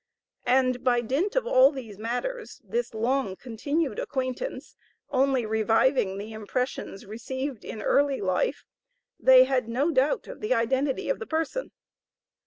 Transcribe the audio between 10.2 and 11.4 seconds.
of the identity of the